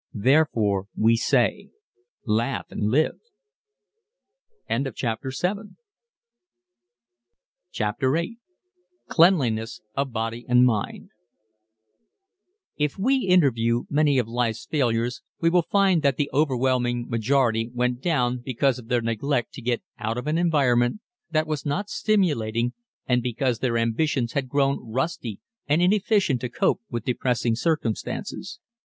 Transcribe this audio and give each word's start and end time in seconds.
Therefore 0.15 0.87
we 0.97 1.15
say 1.15 1.69
laugh 2.25 2.65
and 2.71 2.89
live! 2.89 3.19
[Illustration: 4.67 4.87
A 4.87 4.91
Scene 4.95 5.15
from 5.19 5.23
"His 5.27 5.35
Picture 5.35 5.51
in 5.51 5.57
the 5.57 5.61
Papers"] 5.61 5.75
CHAPTER 7.71 8.11
VIII 8.13 8.37
CLEANLINESS 9.09 9.81
OF 9.95 10.11
BODY 10.11 10.45
AND 10.49 10.65
MIND 10.65 11.09
If 12.77 12.97
we 12.97 13.27
interview 13.27 13.83
many 13.91 14.17
of 14.17 14.27
life's 14.27 14.65
failures 14.65 15.21
we 15.39 15.51
will 15.51 15.61
find 15.69 16.01
that 16.01 16.17
the 16.17 16.31
overwhelming 16.33 17.07
majority 17.07 17.69
went 17.71 18.01
down 18.01 18.39
because 18.39 18.79
of 18.79 18.87
their 18.87 19.01
neglect 19.03 19.53
to 19.53 19.61
get 19.61 19.83
out 19.99 20.17
of 20.17 20.25
an 20.25 20.39
environment 20.39 20.99
that 21.29 21.45
was 21.45 21.63
not 21.63 21.91
stimulating 21.91 22.73
and 23.05 23.21
because 23.21 23.59
their 23.59 23.77
ambitions 23.77 24.33
had 24.33 24.49
grown 24.49 24.79
rusty 24.81 25.39
and 25.67 25.79
inefficient 25.79 26.41
to 26.41 26.49
cope 26.49 26.81
with 26.89 27.05
depressing 27.05 27.53
circumstances. 27.55 28.59